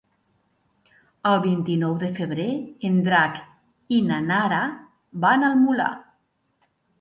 [1.31, 2.47] El vint-i-nou de febrer
[2.89, 3.37] en Drac
[3.99, 4.63] i na Nara
[5.27, 5.93] van al Molar.